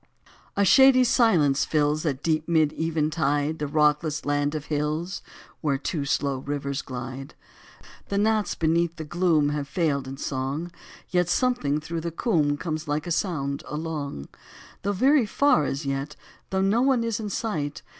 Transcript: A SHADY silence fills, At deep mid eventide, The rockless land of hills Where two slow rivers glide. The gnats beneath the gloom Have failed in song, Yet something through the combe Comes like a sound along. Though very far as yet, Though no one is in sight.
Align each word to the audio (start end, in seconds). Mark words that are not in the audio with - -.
A 0.57 0.65
SHADY 0.65 1.03
silence 1.03 1.63
fills, 1.63 2.07
At 2.07 2.23
deep 2.23 2.47
mid 2.47 2.73
eventide, 2.73 3.59
The 3.59 3.67
rockless 3.67 4.25
land 4.25 4.55
of 4.55 4.65
hills 4.65 5.21
Where 5.61 5.77
two 5.77 6.05
slow 6.05 6.39
rivers 6.39 6.81
glide. 6.81 7.35
The 8.09 8.17
gnats 8.17 8.55
beneath 8.55 8.95
the 8.95 9.03
gloom 9.03 9.49
Have 9.49 9.67
failed 9.67 10.07
in 10.07 10.17
song, 10.17 10.71
Yet 11.09 11.29
something 11.29 11.79
through 11.79 12.01
the 12.01 12.09
combe 12.09 12.57
Comes 12.57 12.87
like 12.87 13.05
a 13.05 13.11
sound 13.11 13.61
along. 13.67 14.29
Though 14.81 14.91
very 14.91 15.27
far 15.27 15.65
as 15.65 15.85
yet, 15.85 16.15
Though 16.49 16.61
no 16.61 16.81
one 16.81 17.03
is 17.03 17.19
in 17.19 17.29
sight. 17.29 17.83